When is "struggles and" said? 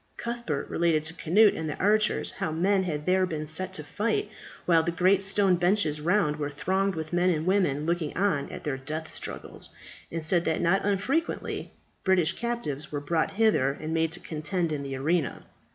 9.11-10.25